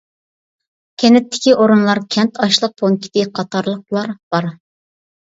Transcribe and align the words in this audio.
كەنتتىكى 1.03 1.53
ئورۇنلار 1.59 2.03
كەنت 2.17 2.41
ئاشلىق 2.49 2.75
پونكىتى 2.83 3.29
قاتارلىقلار 3.39 4.21
بار. 4.39 4.55